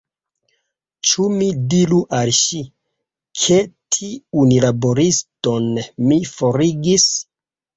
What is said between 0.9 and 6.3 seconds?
Ĉu mi diru al ŝi, ke tiun laboristinon mi